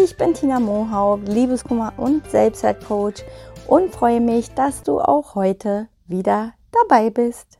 [0.00, 3.24] Ich bin Tina Mohau, Liebeskummer und Selbstwertcoach
[3.66, 7.58] und freue mich, dass du auch heute wieder dabei bist.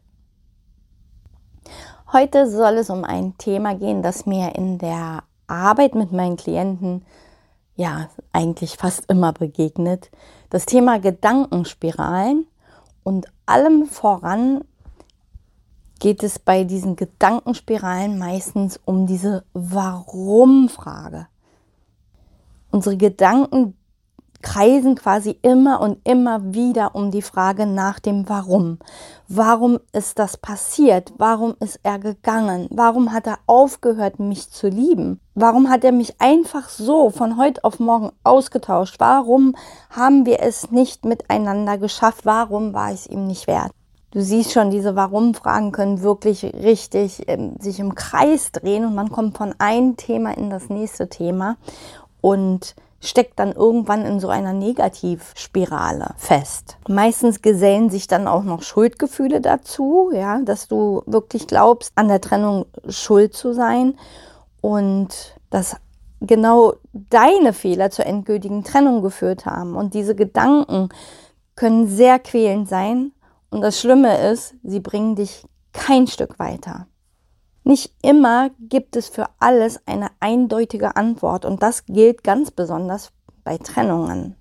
[2.12, 7.04] Heute soll es um ein Thema gehen, das mir in der Arbeit mit meinen Klienten
[7.74, 10.08] ja eigentlich fast immer begegnet.
[10.48, 12.46] Das Thema Gedankenspiralen
[13.02, 14.62] und allem voran
[15.98, 21.26] geht es bei diesen Gedankenspiralen meistens um diese Warum-Frage.
[22.70, 23.74] Unsere Gedanken
[24.42, 28.78] kreisen quasi immer und immer wieder um die Frage nach dem Warum.
[29.26, 31.12] Warum ist das passiert?
[31.18, 32.68] Warum ist er gegangen?
[32.70, 35.20] Warum hat er aufgehört, mich zu lieben?
[35.34, 38.96] Warum hat er mich einfach so von heute auf morgen ausgetauscht?
[38.98, 39.54] Warum
[39.90, 42.24] haben wir es nicht miteinander geschafft?
[42.24, 43.72] Warum war ich es ihm nicht wert?
[44.10, 49.10] Du siehst schon, diese Warum-Fragen können wirklich richtig äh, sich im Kreis drehen und man
[49.10, 51.58] kommt von einem Thema in das nächste Thema
[52.28, 56.76] und steckt dann irgendwann in so einer Negativspirale fest.
[56.88, 62.20] Meistens gesellen sich dann auch noch Schuldgefühle dazu, ja, dass du wirklich glaubst, an der
[62.20, 63.94] Trennung schuld zu sein
[64.60, 65.76] und dass
[66.20, 69.76] genau deine Fehler zur endgültigen Trennung geführt haben.
[69.76, 70.88] Und diese Gedanken
[71.54, 73.12] können sehr quälend sein.
[73.50, 76.87] Und das Schlimme ist, sie bringen dich kein Stück weiter.
[77.68, 83.12] Nicht immer gibt es für alles eine eindeutige Antwort und das gilt ganz besonders
[83.44, 84.36] bei Trennungen.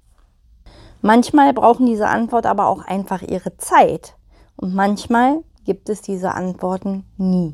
[1.02, 4.16] Manchmal brauchen diese Antwort aber auch einfach ihre Zeit
[4.56, 7.54] und manchmal gibt es diese Antworten nie.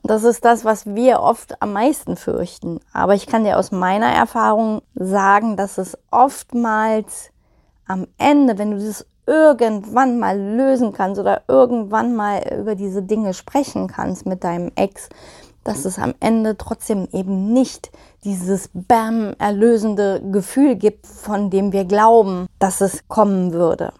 [0.00, 2.80] Und das ist das, was wir oft am meisten fürchten.
[2.94, 7.28] Aber ich kann dir aus meiner Erfahrung sagen, dass es oftmals
[7.86, 13.32] am Ende, wenn du das irgendwann mal lösen kannst oder irgendwann mal über diese Dinge
[13.32, 15.08] sprechen kannst mit deinem Ex,
[15.62, 17.92] dass es am Ende trotzdem eben nicht
[18.24, 23.92] dieses Bam erlösende Gefühl gibt, von dem wir glauben, dass es kommen würde.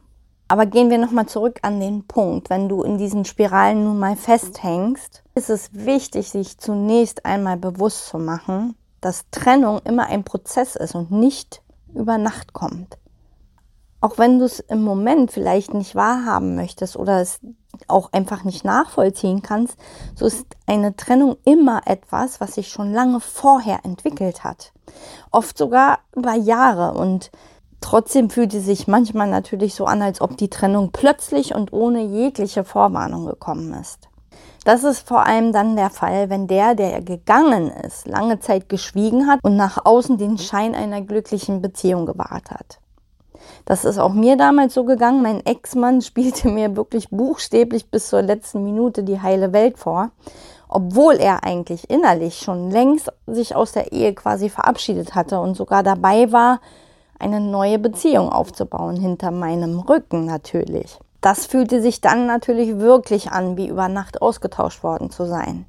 [0.49, 2.51] Aber gehen wir nochmal zurück an den Punkt.
[2.51, 8.09] Wenn du in diesen Spiralen nun mal festhängst, ist es wichtig, sich zunächst einmal bewusst
[8.09, 11.63] zu machen, dass Trennung immer ein Prozess ist und nicht
[11.95, 12.99] über Nacht kommt
[14.01, 17.41] auch wenn du es im Moment vielleicht nicht wahrhaben möchtest oder es
[17.89, 19.77] auch einfach nicht nachvollziehen kannst,
[20.15, 24.73] so ist eine Trennung immer etwas, was sich schon lange vorher entwickelt hat.
[25.31, 27.31] Oft sogar über Jahre und
[27.81, 32.03] trotzdem fühlt es sich manchmal natürlich so an, als ob die Trennung plötzlich und ohne
[32.03, 34.09] jegliche Vorwarnung gekommen ist.
[34.65, 39.27] Das ist vor allem dann der Fall, wenn der, der gegangen ist, lange Zeit geschwiegen
[39.27, 42.79] hat und nach außen den Schein einer glücklichen Beziehung gewahrt hat.
[43.65, 45.23] Das ist auch mir damals so gegangen.
[45.23, 50.11] Mein Ex-Mann spielte mir wirklich buchstäblich bis zur letzten Minute die heile Welt vor,
[50.69, 55.83] obwohl er eigentlich innerlich schon längst sich aus der Ehe quasi verabschiedet hatte und sogar
[55.83, 56.61] dabei war,
[57.19, 60.99] eine neue Beziehung aufzubauen, hinter meinem Rücken natürlich.
[61.21, 65.67] Das fühlte sich dann natürlich wirklich an, wie über Nacht ausgetauscht worden zu sein.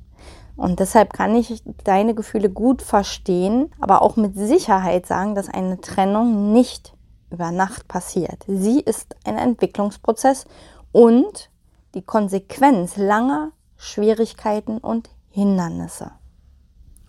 [0.55, 5.81] Und deshalb kann ich deine Gefühle gut verstehen, aber auch mit Sicherheit sagen, dass eine
[5.81, 6.93] Trennung nicht
[7.31, 8.43] über Nacht passiert.
[8.47, 10.45] Sie ist ein Entwicklungsprozess
[10.91, 11.49] und
[11.95, 16.11] die Konsequenz langer Schwierigkeiten und Hindernisse.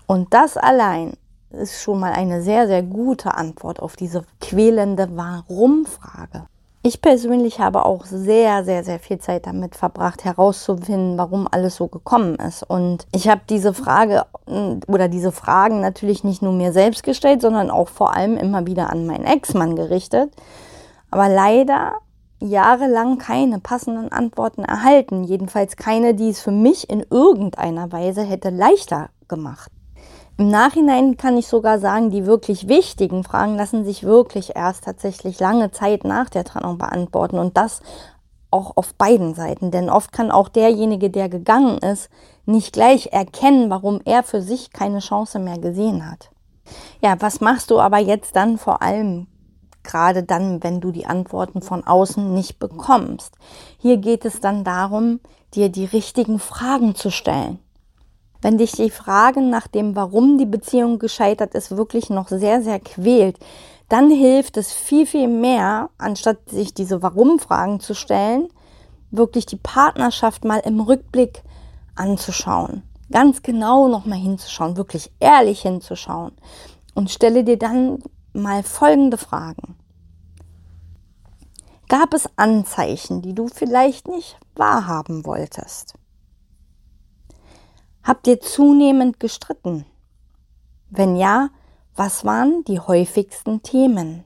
[0.07, 1.15] Und das allein
[1.51, 6.47] ist schon mal eine sehr, sehr gute Antwort auf diese quälende Warum-Frage.
[6.85, 11.87] Ich persönlich habe auch sehr, sehr, sehr viel Zeit damit verbracht, herauszufinden, warum alles so
[11.87, 12.65] gekommen ist.
[12.65, 17.41] Und ich habe diese Frage mm, oder diese Fragen natürlich nicht nur mir selbst gestellt,
[17.41, 20.33] sondern auch vor allem immer wieder an meinen Ex-Mann gerichtet.
[21.13, 21.99] Aber leider
[22.41, 25.23] jahrelang keine passenden Antworten erhalten.
[25.23, 29.71] Jedenfalls keine, die es für mich in irgendeiner Weise hätte leichter gemacht.
[30.43, 35.39] Im Nachhinein kann ich sogar sagen, die wirklich wichtigen Fragen lassen sich wirklich erst tatsächlich
[35.39, 37.81] lange Zeit nach der Trennung beantworten und das
[38.51, 39.71] auch auf beiden Seiten.
[39.71, 42.11] Denn oft kann auch derjenige, der gegangen ist,
[42.45, 46.33] nicht gleich erkennen, warum er für sich keine Chance mehr gesehen hat.
[47.01, 49.29] Ja, was machst du aber jetzt dann vor allem
[49.85, 53.37] gerade dann, wenn du die Antworten von außen nicht bekommst?
[53.79, 55.21] Hier geht es dann darum,
[55.55, 57.61] dir die richtigen Fragen zu stellen.
[58.43, 62.81] Wenn dich die Frage nach dem, warum die Beziehung gescheitert ist, wirklich noch sehr, sehr
[62.81, 63.39] quält,
[63.89, 68.49] dann hilft es viel, viel mehr, anstatt sich diese Warum-Fragen zu stellen,
[69.13, 71.43] wirklich die Partnerschaft mal im Rückblick
[71.95, 72.83] anzuschauen.
[73.13, 76.33] Ganz genau nochmal hinzuschauen, wirklich ehrlich hinzuschauen.
[76.95, 78.03] Und stelle dir dann
[78.33, 79.77] mal folgende Fragen.
[81.89, 85.95] Gab es Anzeichen, die du vielleicht nicht wahrhaben wolltest?
[88.05, 89.87] Habt ihr zunehmend gestritten?
[90.91, 91.51] Wenn ja,
[91.95, 94.25] was waren die häufigsten Themen?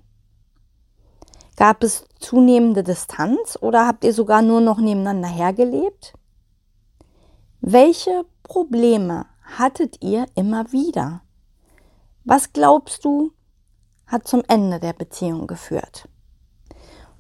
[1.57, 6.15] Gab es zunehmende Distanz oder habt ihr sogar nur noch nebeneinander hergelebt?
[7.61, 11.21] Welche Probleme hattet ihr immer wieder?
[12.25, 13.33] Was glaubst du,
[14.07, 16.09] hat zum Ende der Beziehung geführt?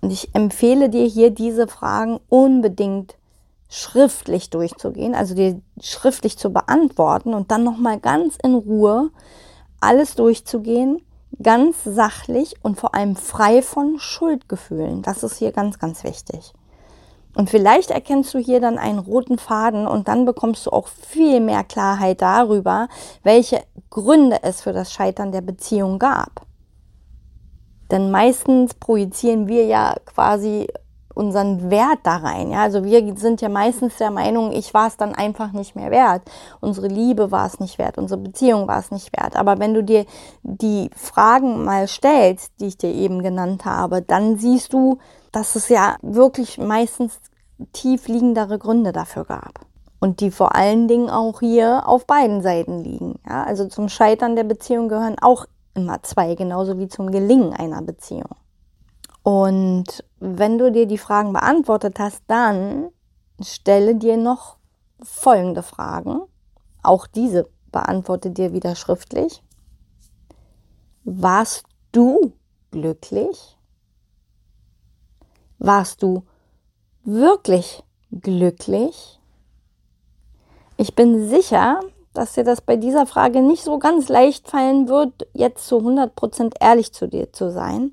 [0.00, 3.16] Und ich empfehle dir hier diese Fragen unbedingt
[3.68, 9.10] schriftlich durchzugehen, also dir schriftlich zu beantworten und dann nochmal ganz in Ruhe
[9.80, 11.02] alles durchzugehen,
[11.42, 15.02] ganz sachlich und vor allem frei von Schuldgefühlen.
[15.02, 16.52] Das ist hier ganz, ganz wichtig.
[17.34, 21.40] Und vielleicht erkennst du hier dann einen roten Faden und dann bekommst du auch viel
[21.40, 22.88] mehr Klarheit darüber,
[23.22, 26.46] welche Gründe es für das Scheitern der Beziehung gab.
[27.90, 30.66] Denn meistens projizieren wir ja quasi
[31.16, 32.50] unseren Wert da rein.
[32.50, 32.62] Ja?
[32.62, 36.22] Also wir sind ja meistens der Meinung, ich war es dann einfach nicht mehr wert.
[36.60, 39.34] Unsere Liebe war es nicht wert, unsere Beziehung war es nicht wert.
[39.34, 40.04] Aber wenn du dir
[40.42, 44.98] die Fragen mal stellst, die ich dir eben genannt habe, dann siehst du,
[45.32, 47.18] dass es ja wirklich meistens
[47.72, 49.60] tief liegendere Gründe dafür gab.
[49.98, 53.18] Und die vor allen Dingen auch hier auf beiden Seiten liegen.
[53.26, 53.44] Ja?
[53.44, 58.36] Also zum Scheitern der Beziehung gehören auch immer zwei, genauso wie zum Gelingen einer Beziehung.
[59.26, 62.90] Und wenn du dir die Fragen beantwortet hast, dann
[63.42, 64.56] stelle dir noch
[65.02, 66.20] folgende Fragen.
[66.84, 69.42] Auch diese beantworte dir wieder schriftlich.
[71.02, 72.34] Warst du
[72.70, 73.58] glücklich?
[75.58, 76.22] Warst du
[77.02, 77.82] wirklich
[78.12, 79.18] glücklich?
[80.76, 81.80] Ich bin sicher,
[82.14, 86.52] dass dir das bei dieser Frage nicht so ganz leicht fallen wird, jetzt zu 100%
[86.60, 87.90] ehrlich zu dir zu sein.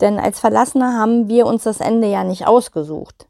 [0.00, 3.26] Denn als Verlassener haben wir uns das Ende ja nicht ausgesucht.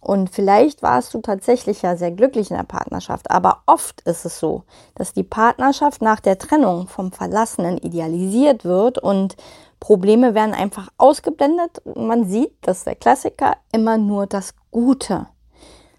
[0.00, 4.38] Und vielleicht warst du tatsächlich ja sehr glücklich in der Partnerschaft, aber oft ist es
[4.38, 4.62] so,
[4.94, 9.36] dass die Partnerschaft nach der Trennung vom Verlassenen idealisiert wird und
[9.80, 11.82] Probleme werden einfach ausgeblendet.
[11.96, 15.26] Man sieht, dass der Klassiker immer nur das Gute.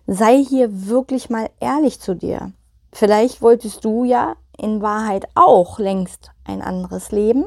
[0.08, 2.52] Sei hier wirklich mal ehrlich zu dir.
[2.92, 7.46] Vielleicht wolltest du ja in Wahrheit auch längst ein anderes Leben.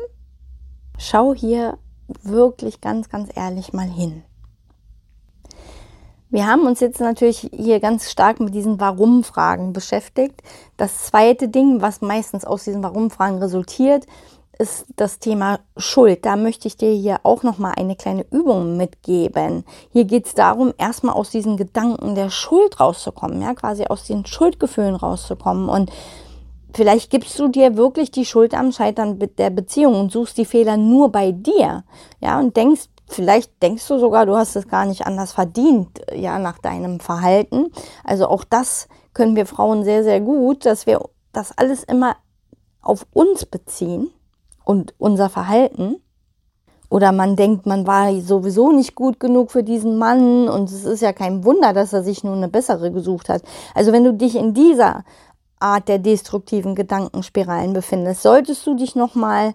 [0.98, 1.78] Schau hier
[2.23, 4.23] wirklich ganz, ganz ehrlich mal hin.
[6.31, 10.43] Wir haben uns jetzt natürlich hier ganz stark mit diesen Warum-Fragen beschäftigt.
[10.79, 14.06] Das zweite Ding, was meistens aus diesen Warum-Fragen resultiert,
[14.59, 16.25] ist das Thema Schuld.
[16.25, 19.65] Da möchte ich dir hier auch noch mal eine kleine Übung mitgeben.
[19.91, 24.25] Hier geht es darum, erstmal aus diesen Gedanken der Schuld rauszukommen, ja, quasi aus den
[24.25, 25.69] Schuldgefühlen rauszukommen.
[25.69, 25.91] Und
[26.74, 30.76] vielleicht gibst du dir wirklich die Schuld am Scheitern der Beziehung und suchst die Fehler
[30.76, 31.84] nur bei dir,
[32.20, 36.38] ja, und denkst, vielleicht denkst du sogar, du hast es gar nicht anders verdient, ja,
[36.38, 37.70] nach deinem Verhalten.
[38.04, 41.00] Also auch das können wir Frauen sehr, sehr gut, dass wir
[41.32, 42.17] das alles immer
[42.81, 44.10] auf uns beziehen
[44.64, 45.96] und unser Verhalten.
[46.88, 51.00] Oder man denkt, man war sowieso nicht gut genug für diesen Mann und es ist
[51.00, 53.43] ja kein Wunder, dass er sich nun eine bessere gesucht hat.
[53.74, 55.05] Also wenn du dich in dieser
[55.62, 59.54] Art der destruktiven Gedankenspiralen befindest, solltest du dich nochmal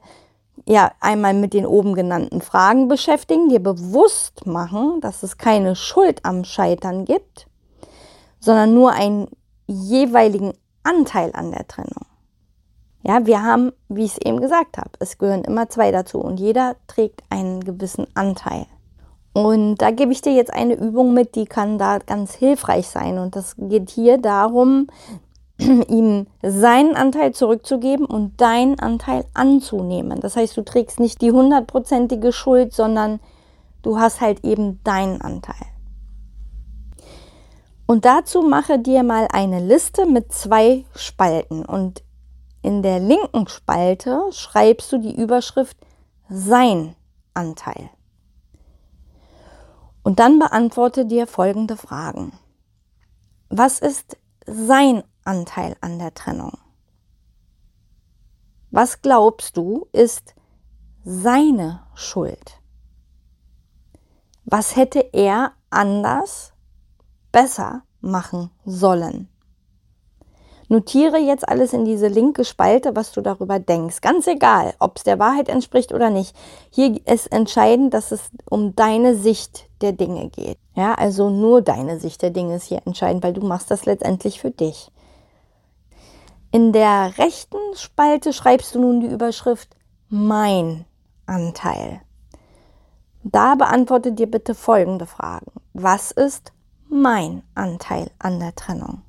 [0.65, 6.25] ja, einmal mit den oben genannten Fragen beschäftigen, dir bewusst machen, dass es keine Schuld
[6.25, 7.47] am Scheitern gibt,
[8.39, 9.27] sondern nur einen
[9.67, 12.05] jeweiligen Anteil an der Trennung.
[13.03, 16.39] Ja, wir haben, wie ich es eben gesagt habe, es gehören immer zwei dazu und
[16.39, 18.65] jeder trägt einen gewissen Anteil.
[19.33, 23.19] Und da gebe ich dir jetzt eine Übung mit, die kann da ganz hilfreich sein.
[23.19, 24.87] Und das geht hier darum,
[25.87, 30.19] ihm seinen Anteil zurückzugeben und deinen Anteil anzunehmen.
[30.19, 33.19] Das heißt, du trägst nicht die hundertprozentige Schuld, sondern
[33.81, 35.55] du hast halt eben deinen Anteil.
[37.87, 41.65] Und dazu mache dir mal eine Liste mit zwei Spalten.
[41.65, 42.03] Und
[42.61, 45.77] in der linken Spalte schreibst du die Überschrift
[46.29, 46.95] Sein
[47.33, 47.89] Anteil.
[50.03, 52.33] Und dann beantworte dir folgende Fragen.
[53.49, 56.57] Was ist sein Anteil an der Trennung?
[58.71, 60.33] Was glaubst du ist
[61.03, 62.59] seine Schuld?
[64.45, 66.53] Was hätte er anders,
[67.31, 69.29] besser machen sollen?
[70.69, 74.01] Notiere jetzt alles in diese linke Spalte, was du darüber denkst.
[74.01, 76.35] Ganz egal, ob es der Wahrheit entspricht oder nicht.
[76.69, 80.57] Hier ist entscheidend, dass es um deine Sicht der Dinge geht.
[80.75, 84.41] Ja, also nur deine Sicht der Dinge ist hier entscheidend, weil du machst das letztendlich
[84.41, 84.91] für dich.
[86.51, 89.75] In der rechten Spalte schreibst du nun die Überschrift
[90.07, 90.85] Mein
[91.25, 92.01] Anteil.
[93.23, 95.51] Da beantworte dir bitte folgende Fragen.
[95.73, 96.53] Was ist
[96.87, 99.01] mein Anteil an der Trennung?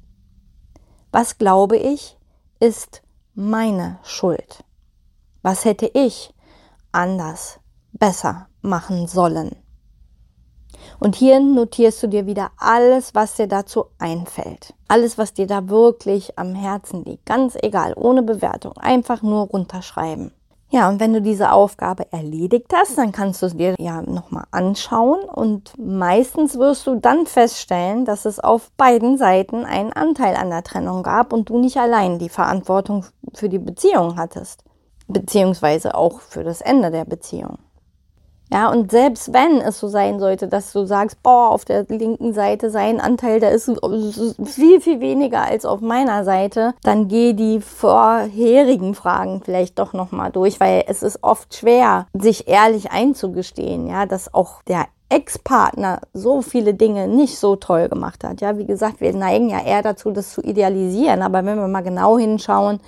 [1.12, 2.18] Was glaube ich,
[2.58, 3.02] ist
[3.34, 4.64] meine Schuld?
[5.42, 6.34] Was hätte ich
[6.90, 7.60] anders,
[7.92, 9.54] besser machen sollen?
[11.00, 14.74] Und hier notierst du dir wieder alles, was dir dazu einfällt.
[14.88, 17.26] Alles, was dir da wirklich am Herzen liegt.
[17.26, 18.72] Ganz egal, ohne Bewertung.
[18.78, 20.32] Einfach nur runterschreiben.
[20.70, 24.44] Ja, und wenn du diese Aufgabe erledigt hast, dann kannst du es dir ja nochmal
[24.50, 30.50] anschauen und meistens wirst du dann feststellen, dass es auf beiden Seiten einen Anteil an
[30.50, 34.62] der Trennung gab und du nicht allein die Verantwortung für die Beziehung hattest,
[35.06, 37.56] beziehungsweise auch für das Ende der Beziehung.
[38.50, 42.32] Ja, und selbst wenn es so sein sollte, dass du sagst, boah, auf der linken
[42.32, 43.70] Seite sein Anteil, der ist
[44.44, 50.30] viel, viel weniger als auf meiner Seite, dann geh die vorherigen Fragen vielleicht doch nochmal
[50.30, 56.42] durch, weil es ist oft schwer, sich ehrlich einzugestehen, ja, dass auch der Ex-Partner so
[56.42, 58.40] viele Dinge nicht so toll gemacht hat.
[58.40, 61.82] Ja, wie gesagt, wir neigen ja eher dazu, das zu idealisieren, aber wenn wir mal
[61.82, 62.80] genau hinschauen,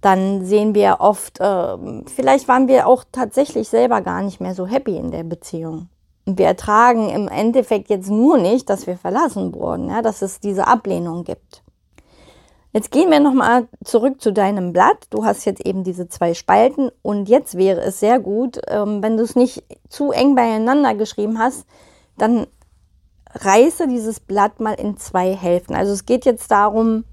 [0.00, 1.76] dann sehen wir oft, äh,
[2.06, 5.88] vielleicht waren wir auch tatsächlich selber gar nicht mehr so happy in der Beziehung.
[6.24, 10.40] Und wir ertragen im Endeffekt jetzt nur nicht, dass wir verlassen wurden, ja, dass es
[10.40, 11.62] diese Ablehnung gibt.
[12.72, 15.06] Jetzt gehen wir nochmal zurück zu deinem Blatt.
[15.10, 19.16] Du hast jetzt eben diese zwei Spalten und jetzt wäre es sehr gut, ähm, wenn
[19.16, 21.64] du es nicht zu eng beieinander geschrieben hast,
[22.18, 22.46] dann
[23.34, 25.74] reiße dieses Blatt mal in zwei Hälften.
[25.74, 27.04] Also es geht jetzt darum,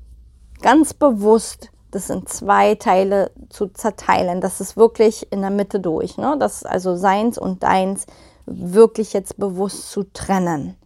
[0.62, 4.42] ganz bewusst das in zwei Teile zu zerteilen.
[4.42, 6.18] Das ist wirklich in der Mitte durch.
[6.18, 6.36] Ne?
[6.40, 8.06] Das ist also seins und deins
[8.46, 10.78] wirklich jetzt bewusst zu trennen.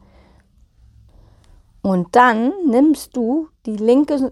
[1.82, 4.32] Und dann nimmst du die linke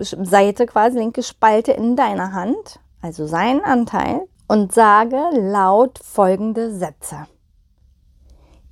[0.00, 7.26] Seite, quasi linke Spalte in deiner Hand, also seinen Anteil, und sage laut folgende Sätze.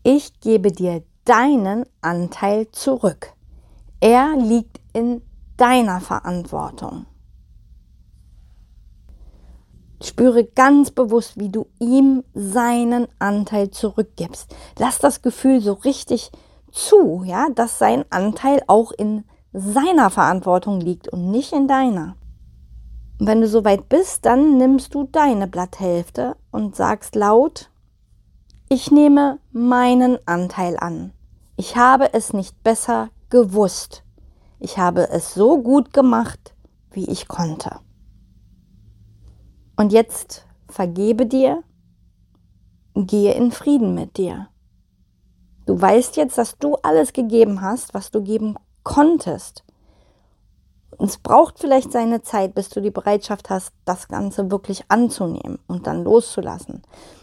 [0.03, 3.33] Ich gebe dir deinen Anteil zurück.
[4.01, 5.23] Er liegt in
[5.57, 7.07] deiner Verantwortung.
[10.03, 14.55] Spüre ganz bewusst, wie du ihm seinen Anteil zurückgibst.
[14.79, 16.31] Lass das Gefühl so richtig
[16.71, 22.17] zu, ja, dass sein Anteil auch in seiner Verantwortung liegt und nicht in deiner.
[23.19, 27.71] Und wenn du soweit bist, dann nimmst du deine Blatthälfte und sagst laut,
[28.69, 31.13] ich nehme meinen Anteil an.
[31.57, 34.03] Ich habe es nicht besser gewusst.
[34.59, 36.55] Ich habe es so gut gemacht,
[36.91, 37.79] wie ich konnte.
[39.77, 41.63] Und jetzt vergebe dir,
[42.95, 44.49] gehe in Frieden mit dir.
[45.67, 49.65] Du weißt jetzt, dass du alles gegeben hast, was du geben konntest.
[50.97, 55.59] Und es braucht vielleicht seine Zeit, bis du die Bereitschaft hast, das Ganze wirklich anzunehmen
[55.67, 56.83] und dann loszulassen.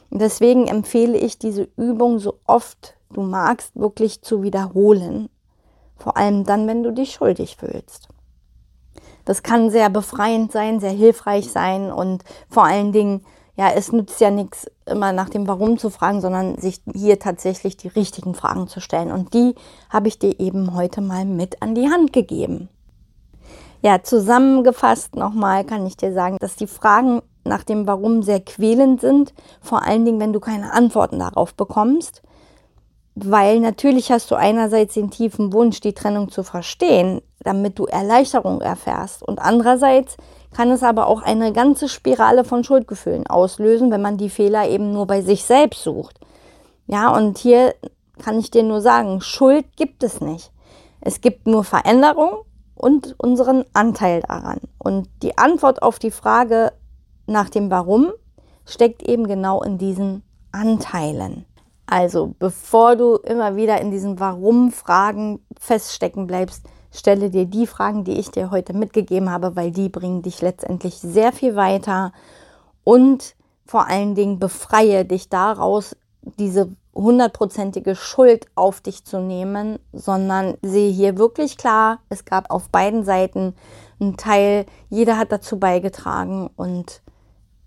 [0.09, 5.29] Und deswegen empfehle ich diese Übung so oft du magst, wirklich zu wiederholen.
[5.95, 8.09] Vor allem dann, wenn du dich schuldig fühlst.
[9.25, 13.25] Das kann sehr befreiend sein, sehr hilfreich sein und vor allen Dingen,
[13.55, 17.77] ja, es nützt ja nichts, immer nach dem Warum zu fragen, sondern sich hier tatsächlich
[17.77, 19.11] die richtigen Fragen zu stellen.
[19.11, 19.55] Und die
[19.89, 22.69] habe ich dir eben heute mal mit an die Hand gegeben.
[23.81, 29.01] Ja, zusammengefasst nochmal kann ich dir sagen, dass die Fragen nach dem Warum sehr quälend
[29.01, 32.23] sind, vor allen Dingen, wenn du keine Antworten darauf bekommst
[33.15, 38.61] weil natürlich hast du einerseits den tiefen Wunsch, die Trennung zu verstehen, damit du Erleichterung
[38.61, 39.21] erfährst.
[39.21, 40.17] Und andererseits
[40.53, 44.91] kann es aber auch eine ganze Spirale von Schuldgefühlen auslösen, wenn man die Fehler eben
[44.91, 46.19] nur bei sich selbst sucht.
[46.87, 47.75] Ja, und hier
[48.21, 50.51] kann ich dir nur sagen, Schuld gibt es nicht.
[51.01, 54.59] Es gibt nur Veränderung und unseren Anteil daran.
[54.77, 56.71] Und die Antwort auf die Frage
[57.25, 58.11] nach dem Warum
[58.65, 61.45] steckt eben genau in diesen Anteilen.
[61.85, 68.19] Also, bevor du immer wieder in diesen Warum-Fragen feststecken bleibst, stelle dir die Fragen, die
[68.19, 72.13] ich dir heute mitgegeben habe, weil die bringen dich letztendlich sehr viel weiter.
[72.83, 73.35] Und
[73.65, 75.95] vor allen Dingen befreie dich daraus,
[76.39, 82.69] diese hundertprozentige Schuld auf dich zu nehmen, sondern sehe hier wirklich klar, es gab auf
[82.69, 83.55] beiden Seiten
[83.99, 87.01] einen Teil, jeder hat dazu beigetragen und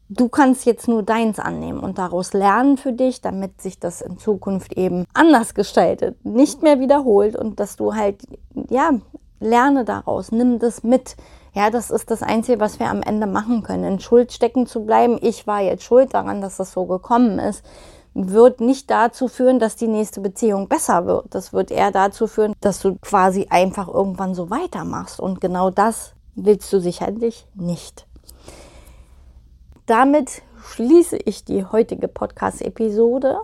[0.08, 4.18] Du kannst jetzt nur deins annehmen und daraus lernen für dich, damit sich das in
[4.18, 8.22] Zukunft eben anders gestaltet, nicht mehr wiederholt und dass du halt,
[8.70, 8.92] ja,
[9.40, 11.16] lerne daraus, nimm das mit.
[11.54, 13.84] Ja, das ist das Einzige, was wir am Ende machen können.
[13.84, 17.64] In Schuld stecken zu bleiben, ich war jetzt schuld daran, dass das so gekommen ist,
[18.14, 21.34] wird nicht dazu führen, dass die nächste Beziehung besser wird.
[21.34, 25.18] Das wird eher dazu führen, dass du quasi einfach irgendwann so weitermachst.
[25.18, 28.05] Und genau das willst du sicherlich nicht.
[29.86, 33.38] Damit schließe ich die heutige Podcast-Episode.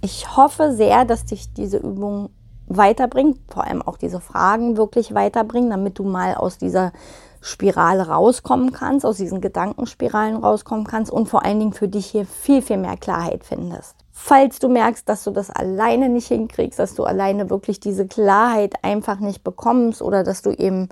[0.00, 2.30] Ich hoffe sehr, dass dich diese Übung
[2.68, 6.92] weiterbringt, vor allem auch diese Fragen wirklich weiterbringen, damit du mal aus dieser
[7.40, 12.26] Spirale rauskommen kannst, aus diesen Gedankenspiralen rauskommen kannst und vor allen Dingen für dich hier
[12.26, 13.96] viel, viel mehr Klarheit findest.
[14.12, 18.74] Falls du merkst, dass du das alleine nicht hinkriegst, dass du alleine wirklich diese Klarheit
[18.82, 20.90] einfach nicht bekommst oder dass du eben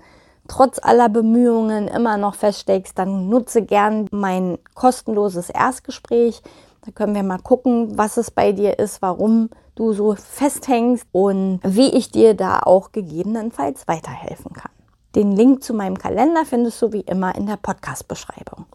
[0.48, 6.42] trotz aller Bemühungen immer noch feststeckst, dann nutze gern mein kostenloses Erstgespräch.
[6.84, 11.60] Da können wir mal gucken, was es bei dir ist, warum du so festhängst und
[11.62, 14.72] wie ich dir da auch gegebenenfalls weiterhelfen kann.
[15.14, 18.66] Den Link zu meinem Kalender findest du wie immer in der Podcast-Beschreibung.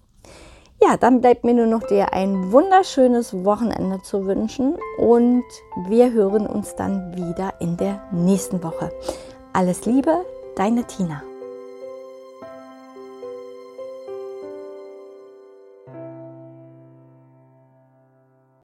[0.81, 5.43] Ja, dann bleibt mir nur noch dir ein wunderschönes Wochenende zu wünschen und
[5.87, 8.91] wir hören uns dann wieder in der nächsten Woche.
[9.53, 10.25] Alles Liebe,
[10.55, 11.23] deine Tina.